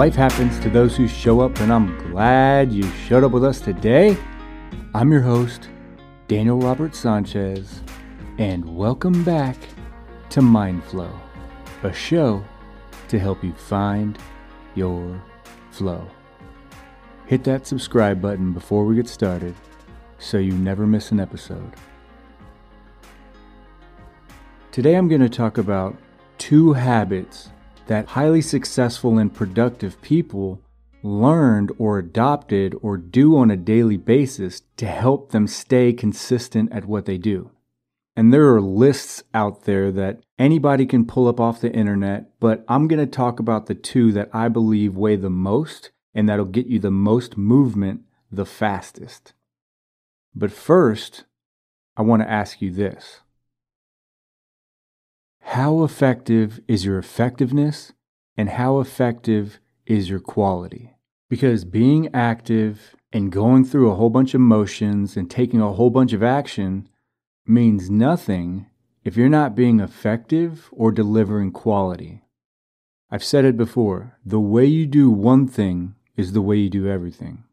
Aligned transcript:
life 0.00 0.14
happens 0.14 0.58
to 0.60 0.70
those 0.70 0.96
who 0.96 1.06
show 1.06 1.40
up, 1.40 1.60
and 1.60 1.70
I'm 1.70 2.10
glad 2.10 2.72
you 2.72 2.84
showed 3.06 3.22
up 3.22 3.32
with 3.32 3.44
us 3.44 3.60
today. 3.60 4.16
I'm 4.94 5.12
your 5.12 5.20
host, 5.20 5.68
Daniel 6.26 6.58
Robert 6.58 6.94
Sanchez, 6.94 7.82
and 8.38 8.64
welcome 8.64 9.22
back 9.24 9.58
to 10.30 10.40
Mindflow, 10.40 11.12
a 11.82 11.92
show 11.92 12.42
to 13.08 13.18
help 13.18 13.44
you 13.44 13.52
find 13.52 14.18
your 14.74 15.22
flow. 15.70 16.08
Hit 17.26 17.44
that 17.44 17.66
subscribe 17.66 18.22
button 18.22 18.54
before 18.54 18.86
we 18.86 18.96
get 18.96 19.06
started 19.06 19.54
so 20.18 20.38
you 20.38 20.52
never 20.52 20.86
miss 20.86 21.12
an 21.12 21.20
episode. 21.20 21.74
Today 24.72 24.94
I'm 24.94 25.08
going 25.08 25.20
to 25.20 25.28
talk 25.28 25.58
about 25.58 25.94
two 26.38 26.72
habits 26.72 27.50
that 27.90 28.10
highly 28.10 28.40
successful 28.40 29.18
and 29.18 29.34
productive 29.34 30.00
people 30.00 30.62
learned 31.02 31.72
or 31.76 31.98
adopted 31.98 32.72
or 32.82 32.96
do 32.96 33.36
on 33.36 33.50
a 33.50 33.56
daily 33.56 33.96
basis 33.96 34.62
to 34.76 34.86
help 34.86 35.32
them 35.32 35.48
stay 35.48 35.92
consistent 35.92 36.70
at 36.70 36.84
what 36.84 37.04
they 37.04 37.18
do. 37.18 37.50
And 38.14 38.32
there 38.32 38.54
are 38.54 38.60
lists 38.60 39.24
out 39.34 39.64
there 39.64 39.90
that 39.90 40.22
anybody 40.38 40.86
can 40.86 41.04
pull 41.04 41.26
up 41.26 41.40
off 41.40 41.60
the 41.60 41.72
internet, 41.72 42.30
but 42.38 42.64
I'm 42.68 42.86
going 42.86 43.04
to 43.04 43.10
talk 43.10 43.40
about 43.40 43.66
the 43.66 43.74
two 43.74 44.12
that 44.12 44.30
I 44.32 44.46
believe 44.46 44.96
weigh 44.96 45.16
the 45.16 45.28
most 45.28 45.90
and 46.14 46.28
that'll 46.28 46.44
get 46.44 46.68
you 46.68 46.78
the 46.78 46.92
most 46.92 47.36
movement 47.36 48.02
the 48.30 48.46
fastest. 48.46 49.32
But 50.32 50.52
first, 50.52 51.24
I 51.96 52.02
want 52.02 52.22
to 52.22 52.30
ask 52.30 52.62
you 52.62 52.70
this 52.70 53.22
How 55.40 55.82
effective 55.82 56.60
is 56.68 56.84
your 56.84 56.98
effectiveness, 56.98 57.92
and 58.36 58.50
how 58.50 58.80
effective 58.80 59.58
is 59.86 60.08
your 60.08 60.20
quality? 60.20 60.94
Because 61.28 61.64
being 61.64 62.08
active 62.14 62.94
and 63.12 63.32
going 63.32 63.64
through 63.64 63.90
a 63.90 63.94
whole 63.94 64.10
bunch 64.10 64.34
of 64.34 64.40
motions 64.40 65.16
and 65.16 65.30
taking 65.30 65.60
a 65.60 65.72
whole 65.72 65.90
bunch 65.90 66.12
of 66.12 66.22
action 66.22 66.88
means 67.46 67.90
nothing 67.90 68.66
if 69.04 69.16
you're 69.16 69.28
not 69.28 69.54
being 69.54 69.80
effective 69.80 70.68
or 70.72 70.92
delivering 70.92 71.50
quality. 71.52 72.22
I've 73.10 73.24
said 73.24 73.44
it 73.44 73.56
before 73.56 74.18
the 74.24 74.38
way 74.38 74.66
you 74.66 74.86
do 74.86 75.10
one 75.10 75.48
thing 75.48 75.96
is 76.16 76.32
the 76.32 76.42
way 76.42 76.56
you 76.56 76.70
do 76.70 76.88
everything. 76.88 77.44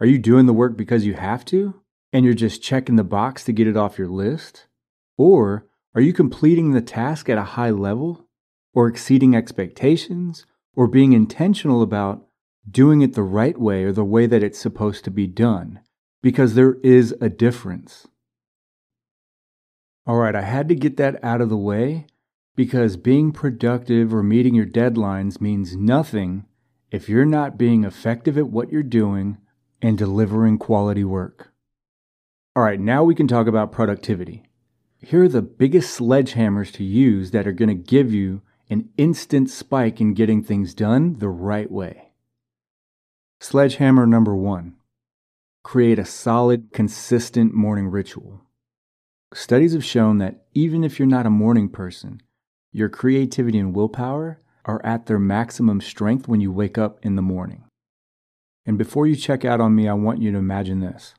Are 0.00 0.06
you 0.06 0.18
doing 0.18 0.46
the 0.46 0.52
work 0.52 0.76
because 0.76 1.06
you 1.06 1.14
have 1.14 1.44
to 1.46 1.80
and 2.12 2.24
you're 2.24 2.34
just 2.34 2.62
checking 2.62 2.96
the 2.96 3.04
box 3.04 3.44
to 3.44 3.52
get 3.52 3.66
it 3.66 3.76
off 3.76 3.98
your 3.98 4.08
list? 4.08 4.66
Or 5.16 5.66
are 5.96 6.02
you 6.02 6.12
completing 6.12 6.72
the 6.72 6.82
task 6.82 7.30
at 7.30 7.38
a 7.38 7.42
high 7.42 7.70
level 7.70 8.28
or 8.74 8.86
exceeding 8.86 9.34
expectations 9.34 10.44
or 10.74 10.86
being 10.86 11.14
intentional 11.14 11.80
about 11.80 12.26
doing 12.70 13.00
it 13.00 13.14
the 13.14 13.22
right 13.22 13.58
way 13.58 13.82
or 13.84 13.92
the 13.92 14.04
way 14.04 14.26
that 14.26 14.42
it's 14.42 14.58
supposed 14.58 15.04
to 15.04 15.10
be 15.10 15.26
done? 15.26 15.80
Because 16.22 16.54
there 16.54 16.74
is 16.84 17.14
a 17.22 17.30
difference. 17.30 18.06
All 20.06 20.16
right, 20.16 20.36
I 20.36 20.42
had 20.42 20.68
to 20.68 20.74
get 20.74 20.98
that 20.98 21.18
out 21.24 21.40
of 21.40 21.48
the 21.48 21.56
way 21.56 22.06
because 22.54 22.98
being 22.98 23.32
productive 23.32 24.12
or 24.12 24.22
meeting 24.22 24.54
your 24.54 24.66
deadlines 24.66 25.40
means 25.40 25.76
nothing 25.76 26.44
if 26.90 27.08
you're 27.08 27.24
not 27.24 27.56
being 27.56 27.84
effective 27.84 28.36
at 28.36 28.50
what 28.50 28.70
you're 28.70 28.82
doing 28.82 29.38
and 29.80 29.96
delivering 29.96 30.58
quality 30.58 31.04
work. 31.04 31.52
All 32.54 32.62
right, 32.62 32.78
now 32.78 33.02
we 33.02 33.14
can 33.14 33.26
talk 33.26 33.46
about 33.46 33.72
productivity. 33.72 34.45
Here 35.06 35.22
are 35.22 35.28
the 35.28 35.40
biggest 35.40 36.00
sledgehammers 36.00 36.72
to 36.72 36.82
use 36.82 37.30
that 37.30 37.46
are 37.46 37.52
going 37.52 37.68
to 37.68 37.76
give 37.76 38.12
you 38.12 38.42
an 38.68 38.88
instant 38.96 39.48
spike 39.48 40.00
in 40.00 40.14
getting 40.14 40.42
things 40.42 40.74
done 40.74 41.20
the 41.20 41.28
right 41.28 41.70
way. 41.70 42.08
Sledgehammer 43.40 44.04
number 44.04 44.34
one 44.34 44.74
create 45.62 46.00
a 46.00 46.04
solid, 46.04 46.72
consistent 46.72 47.54
morning 47.54 47.86
ritual. 47.86 48.40
Studies 49.32 49.74
have 49.74 49.84
shown 49.84 50.18
that 50.18 50.44
even 50.54 50.82
if 50.82 50.98
you're 50.98 51.06
not 51.06 51.24
a 51.24 51.30
morning 51.30 51.68
person, 51.68 52.20
your 52.72 52.88
creativity 52.88 53.60
and 53.60 53.76
willpower 53.76 54.40
are 54.64 54.84
at 54.84 55.06
their 55.06 55.20
maximum 55.20 55.80
strength 55.80 56.26
when 56.26 56.40
you 56.40 56.50
wake 56.50 56.78
up 56.78 56.98
in 57.04 57.14
the 57.14 57.22
morning. 57.22 57.62
And 58.64 58.76
before 58.76 59.06
you 59.06 59.14
check 59.14 59.44
out 59.44 59.60
on 59.60 59.72
me, 59.72 59.86
I 59.86 59.92
want 59.92 60.20
you 60.20 60.32
to 60.32 60.38
imagine 60.38 60.80
this. 60.80 61.14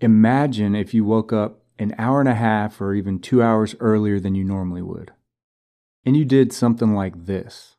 Imagine 0.00 0.74
if 0.74 0.94
you 0.94 1.04
woke 1.04 1.30
up 1.30 1.61
an 1.82 1.94
hour 1.98 2.20
and 2.20 2.28
a 2.28 2.34
half 2.34 2.80
or 2.80 2.94
even 2.94 3.18
two 3.18 3.42
hours 3.42 3.74
earlier 3.80 4.20
than 4.20 4.34
you 4.34 4.44
normally 4.44 4.82
would. 4.82 5.12
And 6.04 6.16
you 6.16 6.24
did 6.24 6.52
something 6.52 6.94
like 6.94 7.26
this. 7.26 7.76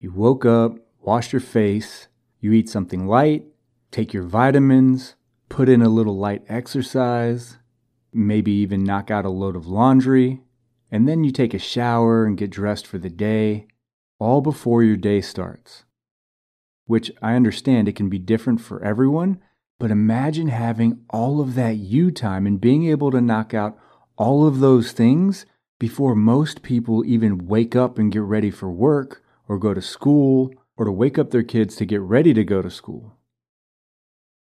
You 0.00 0.12
woke 0.12 0.44
up, 0.44 0.78
washed 1.00 1.32
your 1.32 1.40
face, 1.40 2.08
you 2.40 2.52
eat 2.52 2.68
something 2.68 3.06
light, 3.06 3.44
take 3.90 4.12
your 4.12 4.22
vitamins, 4.22 5.16
put 5.48 5.68
in 5.68 5.82
a 5.82 5.88
little 5.88 6.16
light 6.16 6.44
exercise, 6.48 7.58
maybe 8.12 8.52
even 8.52 8.84
knock 8.84 9.10
out 9.10 9.24
a 9.24 9.30
load 9.30 9.56
of 9.56 9.66
laundry, 9.66 10.42
and 10.90 11.08
then 11.08 11.24
you 11.24 11.30
take 11.30 11.54
a 11.54 11.58
shower 11.58 12.24
and 12.24 12.38
get 12.38 12.50
dressed 12.50 12.86
for 12.86 12.98
the 12.98 13.10
day, 13.10 13.66
all 14.18 14.40
before 14.40 14.82
your 14.82 14.96
day 14.96 15.20
starts. 15.20 15.84
Which 16.86 17.10
I 17.20 17.34
understand 17.34 17.88
it 17.88 17.96
can 17.96 18.08
be 18.08 18.18
different 18.18 18.60
for 18.60 18.82
everyone, 18.82 19.40
but 19.78 19.90
imagine 19.90 20.48
having 20.48 21.00
all 21.10 21.40
of 21.40 21.54
that 21.54 21.76
you 21.76 22.10
time 22.10 22.46
and 22.46 22.60
being 22.60 22.86
able 22.86 23.10
to 23.10 23.20
knock 23.20 23.52
out 23.52 23.78
all 24.16 24.46
of 24.46 24.60
those 24.60 24.92
things 24.92 25.44
before 25.78 26.14
most 26.14 26.62
people 26.62 27.04
even 27.04 27.46
wake 27.46 27.76
up 27.76 27.98
and 27.98 28.12
get 28.12 28.22
ready 28.22 28.50
for 28.50 28.70
work 28.70 29.22
or 29.48 29.58
go 29.58 29.74
to 29.74 29.82
school 29.82 30.52
or 30.76 30.86
to 30.86 30.92
wake 30.92 31.18
up 31.18 31.30
their 31.30 31.42
kids 31.42 31.76
to 31.76 31.84
get 31.84 32.00
ready 32.00 32.32
to 32.32 32.44
go 32.44 32.62
to 32.62 32.70
school. 32.70 33.16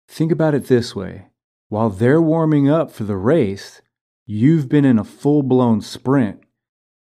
Think 0.07 0.31
about 0.31 0.53
it 0.53 0.67
this 0.67 0.95
way 0.95 1.27
while 1.67 1.89
they're 1.89 2.21
warming 2.21 2.69
up 2.69 2.91
for 2.91 3.03
the 3.03 3.17
race, 3.17 3.81
you've 4.25 4.69
been 4.69 4.85
in 4.85 4.99
a 4.99 5.03
full 5.03 5.43
blown 5.43 5.81
sprint. 5.81 6.39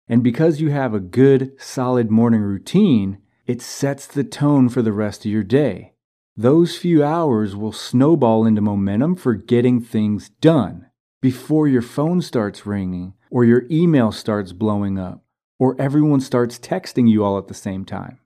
And 0.07 0.23
because 0.23 0.61
you 0.61 0.71
have 0.71 0.93
a 0.93 0.99
good, 0.99 1.59
solid 1.59 2.09
morning 2.09 2.41
routine, 2.41 3.19
it 3.45 3.61
sets 3.61 4.07
the 4.07 4.23
tone 4.23 4.69
for 4.69 4.81
the 4.81 4.93
rest 4.93 5.25
of 5.25 5.31
your 5.31 5.43
day. 5.43 5.94
Those 6.37 6.75
few 6.77 7.01
hours 7.01 7.55
will 7.55 7.71
snowball 7.71 8.45
into 8.45 8.59
momentum 8.59 9.15
for 9.15 9.35
getting 9.35 9.79
things 9.79 10.29
done 10.41 10.87
before 11.21 11.65
your 11.65 11.81
phone 11.81 12.21
starts 12.21 12.65
ringing, 12.65 13.13
or 13.31 13.45
your 13.45 13.65
email 13.71 14.11
starts 14.11 14.51
blowing 14.51 14.99
up, 14.99 15.23
or 15.59 15.79
everyone 15.79 16.19
starts 16.19 16.59
texting 16.59 17.09
you 17.09 17.23
all 17.23 17.37
at 17.37 17.47
the 17.47 17.53
same 17.53 17.85
time. 17.85 18.19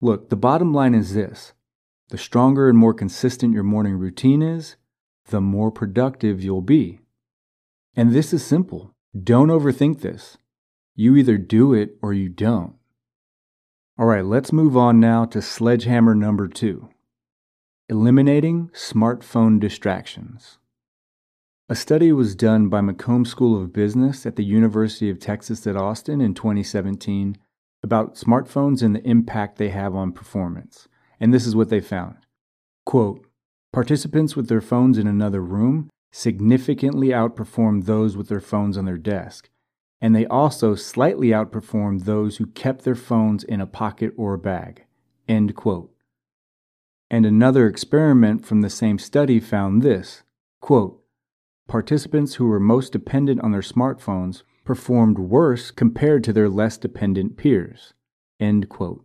Look, 0.00 0.30
the 0.30 0.36
bottom 0.36 0.72
line 0.72 0.94
is 0.94 1.12
this 1.12 1.52
the 2.08 2.16
stronger 2.16 2.70
and 2.70 2.78
more 2.78 2.94
consistent 2.94 3.52
your 3.52 3.62
morning 3.62 3.98
routine 3.98 4.40
is, 4.40 4.76
the 5.26 5.40
more 5.40 5.70
productive 5.70 6.42
you'll 6.42 6.62
be. 6.62 7.00
And 7.94 8.14
this 8.14 8.32
is 8.32 8.44
simple. 8.44 8.94
Don't 9.22 9.48
overthink 9.48 10.00
this. 10.00 10.38
You 10.94 11.16
either 11.16 11.36
do 11.36 11.74
it 11.74 11.96
or 12.00 12.14
you 12.14 12.30
don't. 12.30 12.76
All 13.98 14.06
right, 14.06 14.24
let's 14.24 14.52
move 14.52 14.74
on 14.74 15.00
now 15.00 15.26
to 15.26 15.42
sledgehammer 15.42 16.14
number 16.14 16.48
two 16.48 16.88
eliminating 17.92 18.70
smartphone 18.70 19.60
distractions. 19.60 20.56
A 21.68 21.74
study 21.74 22.10
was 22.10 22.34
done 22.34 22.70
by 22.70 22.80
McCombs 22.80 23.26
School 23.26 23.62
of 23.62 23.74
Business 23.74 24.24
at 24.24 24.36
the 24.36 24.44
University 24.44 25.10
of 25.10 25.20
Texas 25.20 25.66
at 25.66 25.76
Austin 25.76 26.22
in 26.22 26.32
2017 26.32 27.36
about 27.82 28.14
smartphones 28.14 28.82
and 28.82 28.96
the 28.96 29.06
impact 29.06 29.58
they 29.58 29.68
have 29.68 29.94
on 29.94 30.10
performance. 30.10 30.88
And 31.20 31.34
this 31.34 31.46
is 31.46 31.54
what 31.54 31.68
they 31.68 31.82
found. 31.82 32.16
Quote, 32.86 33.26
Participants 33.74 34.34
with 34.34 34.48
their 34.48 34.62
phones 34.62 34.96
in 34.96 35.06
another 35.06 35.42
room 35.42 35.90
significantly 36.10 37.08
outperformed 37.08 37.84
those 37.84 38.16
with 38.16 38.28
their 38.28 38.40
phones 38.40 38.78
on 38.78 38.86
their 38.86 38.96
desk, 38.96 39.50
and 40.00 40.16
they 40.16 40.24
also 40.24 40.74
slightly 40.74 41.28
outperformed 41.28 42.06
those 42.06 42.38
who 42.38 42.46
kept 42.46 42.84
their 42.84 42.94
phones 42.94 43.44
in 43.44 43.60
a 43.60 43.66
pocket 43.66 44.14
or 44.16 44.32
a 44.32 44.38
bag. 44.38 44.86
End 45.28 45.54
quote. 45.54 45.91
And 47.12 47.26
another 47.26 47.66
experiment 47.66 48.46
from 48.46 48.62
the 48.62 48.70
same 48.70 48.98
study 48.98 49.38
found 49.38 49.82
this 49.82 50.22
quote, 50.62 50.98
Participants 51.68 52.36
who 52.36 52.46
were 52.46 52.58
most 52.58 52.90
dependent 52.90 53.42
on 53.42 53.52
their 53.52 53.60
smartphones 53.60 54.44
performed 54.64 55.18
worse 55.18 55.70
compared 55.70 56.24
to 56.24 56.32
their 56.32 56.48
less 56.48 56.78
dependent 56.78 57.36
peers. 57.36 57.92
End 58.40 58.70
quote. 58.70 59.04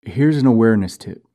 Here's 0.00 0.38
an 0.38 0.46
awareness 0.46 0.96
tip 0.96 1.26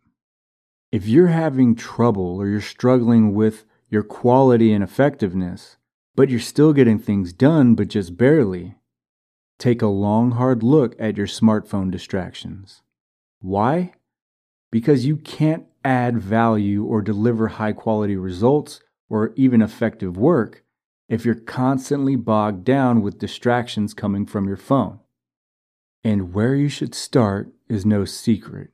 if 0.92 1.06
you're 1.06 1.28
having 1.28 1.76
trouble 1.76 2.38
or 2.38 2.48
you're 2.48 2.60
struggling 2.60 3.36
with 3.36 3.66
your 3.90 4.04
quality 4.04 4.74
and 4.74 4.84
effectiveness, 4.84 5.78
but 6.16 6.30
you're 6.30 6.40
still 6.40 6.74
getting 6.74 6.98
things 6.98 7.32
done, 7.32 7.76
but 7.76 7.90
just 7.90 8.18
barely, 8.18 8.76
take 9.60 9.84
a 9.84 9.88
long, 9.88 10.32
hard 10.32 10.64
look 10.64 10.96
at 10.98 11.16
your 11.16 11.28
smartphone 11.28 11.92
distractions. 11.92 12.82
Why? 13.40 13.94
Because 14.72 15.06
you 15.06 15.18
can't 15.18 15.66
add 15.84 16.18
value 16.18 16.84
or 16.84 17.02
deliver 17.02 17.50
high 17.50 17.74
quality 17.74 18.16
results 18.16 18.82
or 19.10 19.34
even 19.36 19.62
effective 19.62 20.18
work 20.18 20.64
if 21.10 21.26
you're 21.26 21.36
constantly 21.36 22.16
bogged 22.16 22.64
down 22.64 23.02
with 23.02 23.20
distractions 23.20 23.94
coming 23.94 24.26
from 24.26 24.48
your 24.48 24.56
phone. 24.56 25.00
And 26.04 26.34
where 26.34 26.56
you 26.56 26.70
should 26.70 26.96
start 26.96 27.52
is 27.68 27.86
no 27.86 28.06
secret. 28.06 28.70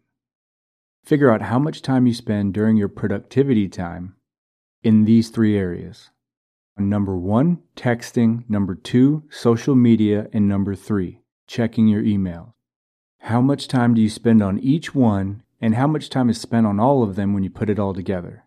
figure 1.07 1.31
out 1.31 1.43
how 1.43 1.57
much 1.57 1.81
time 1.81 2.05
you 2.05 2.13
spend 2.13 2.53
during 2.53 2.75
your 2.75 2.89
productivity 2.89 3.69
time 3.69 4.13
in 4.83 5.05
these 5.05 5.29
three 5.29 5.57
areas. 5.57 6.09
Number 6.77 7.17
one, 7.17 7.59
texting. 7.77 8.43
Number 8.49 8.75
two, 8.75 9.23
social 9.29 9.73
media. 9.73 10.27
And 10.33 10.49
number 10.49 10.75
three, 10.75 11.21
checking 11.47 11.87
your 11.87 12.03
email. 12.03 12.55
How 13.21 13.39
much 13.39 13.69
time 13.69 13.93
do 13.93 14.01
you 14.01 14.09
spend 14.09 14.43
on 14.43 14.59
each 14.59 14.93
one, 14.93 15.43
and 15.61 15.75
how 15.75 15.87
much 15.87 16.09
time 16.09 16.29
is 16.29 16.39
spent 16.39 16.67
on 16.67 16.79
all 16.79 17.03
of 17.03 17.15
them 17.15 17.33
when 17.33 17.43
you 17.43 17.49
put 17.49 17.69
it 17.69 17.79
all 17.79 17.93
together? 17.93 18.43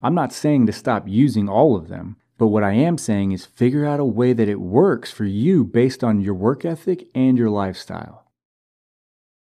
I'm 0.00 0.14
not 0.14 0.32
saying 0.32 0.66
to 0.66 0.72
stop 0.72 1.08
using 1.08 1.48
all 1.48 1.76
of 1.76 1.88
them, 1.88 2.16
but 2.38 2.48
what 2.48 2.62
I 2.62 2.72
am 2.72 2.98
saying 2.98 3.32
is 3.32 3.44
figure 3.44 3.84
out 3.84 3.98
a 3.98 4.04
way 4.04 4.32
that 4.32 4.48
it 4.48 4.60
works 4.60 5.10
for 5.10 5.24
you 5.24 5.64
based 5.64 6.04
on 6.04 6.20
your 6.20 6.34
work 6.34 6.64
ethic 6.64 7.08
and 7.14 7.36
your 7.36 7.50
lifestyle. 7.50 8.24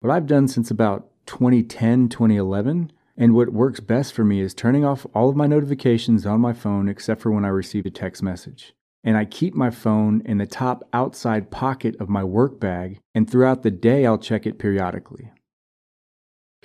What 0.00 0.10
I've 0.10 0.26
done 0.26 0.48
since 0.48 0.70
about 0.70 1.08
2010, 1.26 2.08
2011 2.08 2.92
and 3.16 3.34
what 3.34 3.52
works 3.52 3.78
best 3.78 4.12
for 4.14 4.24
me 4.24 4.40
is 4.40 4.54
turning 4.54 4.84
off 4.84 5.06
all 5.14 5.28
of 5.28 5.36
my 5.36 5.46
notifications 5.46 6.26
on 6.26 6.40
my 6.40 6.52
phone 6.52 6.88
except 6.88 7.20
for 7.20 7.30
when 7.30 7.44
I 7.44 7.48
receive 7.48 7.86
a 7.86 7.90
text 7.90 8.22
message. 8.22 8.74
And 9.04 9.16
I 9.16 9.24
keep 9.24 9.54
my 9.54 9.70
phone 9.70 10.22
in 10.24 10.38
the 10.38 10.46
top 10.46 10.82
outside 10.92 11.50
pocket 11.50 11.96
of 12.00 12.08
my 12.08 12.22
work 12.22 12.60
bag, 12.60 13.00
and 13.14 13.28
throughout 13.28 13.62
the 13.62 13.70
day, 13.70 14.06
I'll 14.06 14.18
check 14.18 14.46
it 14.46 14.60
periodically. 14.60 15.32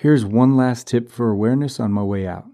Here's 0.00 0.24
one 0.24 0.56
last 0.56 0.86
tip 0.86 1.10
for 1.10 1.28
awareness 1.28 1.80
on 1.80 1.90
my 1.90 2.04
way 2.04 2.24
out. 2.24 2.46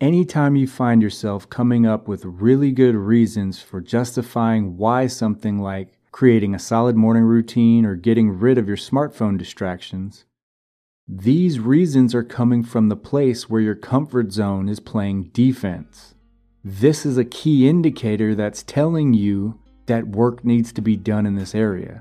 Anytime 0.00 0.56
you 0.56 0.66
find 0.66 1.02
yourself 1.02 1.50
coming 1.50 1.84
up 1.84 2.08
with 2.08 2.24
really 2.24 2.72
good 2.72 2.94
reasons 2.94 3.60
for 3.60 3.82
justifying 3.82 4.78
why 4.78 5.06
something 5.06 5.58
like 5.58 5.98
creating 6.12 6.54
a 6.54 6.58
solid 6.58 6.96
morning 6.96 7.24
routine 7.24 7.84
or 7.84 7.94
getting 7.94 8.30
rid 8.30 8.56
of 8.56 8.66
your 8.66 8.78
smartphone 8.78 9.36
distractions, 9.36 10.24
these 11.06 11.60
reasons 11.60 12.14
are 12.14 12.24
coming 12.24 12.62
from 12.62 12.88
the 12.88 12.96
place 12.96 13.50
where 13.50 13.60
your 13.60 13.74
comfort 13.74 14.32
zone 14.32 14.70
is 14.70 14.80
playing 14.80 15.24
defense. 15.34 16.14
This 16.64 17.04
is 17.04 17.18
a 17.18 17.24
key 17.26 17.68
indicator 17.68 18.34
that's 18.34 18.62
telling 18.62 19.12
you 19.12 19.60
that 19.84 20.08
work 20.08 20.42
needs 20.42 20.72
to 20.72 20.80
be 20.80 20.96
done 20.96 21.26
in 21.26 21.34
this 21.34 21.54
area. 21.54 22.00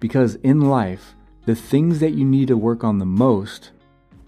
Because 0.00 0.36
in 0.36 0.62
life, 0.62 1.14
the 1.48 1.54
things 1.54 1.98
that 2.00 2.10
you 2.10 2.26
need 2.26 2.46
to 2.46 2.58
work 2.58 2.84
on 2.84 2.98
the 2.98 3.06
most 3.06 3.70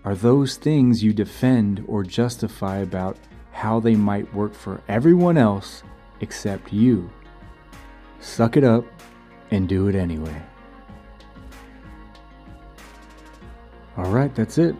are 0.05 0.15
those 0.15 0.57
things 0.57 1.05
you 1.05 1.13
defend 1.13 1.85
or 1.87 2.03
justify 2.03 2.79
about 2.79 3.15
how 3.53 3.79
they 3.79 3.95
might 3.95 4.33
work 4.33 4.55
for 4.55 4.81
everyone 4.89 5.37
else 5.37 5.83
except 6.23 6.73
you. 6.73 7.11
Suck 8.21 8.57
it 8.57 8.65
up 8.65 8.87
and 9.51 9.69
do 9.69 9.89
it 9.89 9.95
anyway. 9.95 10.43
All 13.99 14.11
right, 14.11 14.35
that's 14.35 14.57
it. 14.57 14.75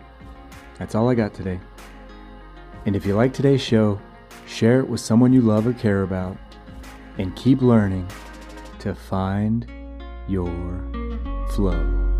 That's 0.79 0.95
all 0.95 1.11
I 1.11 1.13
got 1.13 1.35
today. 1.35 1.59
And 2.87 2.95
if 2.95 3.05
you 3.05 3.13
like 3.13 3.33
today's 3.35 3.61
show, 3.61 4.01
share 4.47 4.79
it 4.79 4.89
with 4.89 4.99
someone 4.99 5.31
you 5.31 5.41
love 5.41 5.67
or 5.67 5.73
care 5.73 6.01
about, 6.01 6.37
and 7.19 7.35
keep 7.35 7.61
learning 7.61 8.07
to 8.79 8.95
find 8.95 9.71
your 10.27 10.49
flow. 11.51 12.11